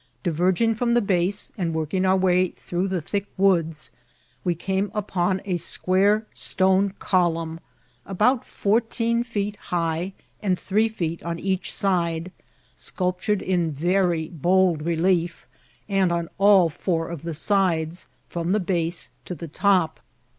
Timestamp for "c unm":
6.99-7.59